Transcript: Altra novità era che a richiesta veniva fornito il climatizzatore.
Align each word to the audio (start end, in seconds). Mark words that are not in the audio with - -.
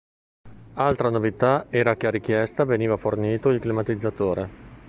Altra 0.77 1.11
novità 1.11 1.67
era 1.69 1.95
che 1.95 2.07
a 2.07 2.09
richiesta 2.09 2.65
veniva 2.65 2.97
fornito 2.97 3.49
il 3.49 3.59
climatizzatore. 3.59 4.49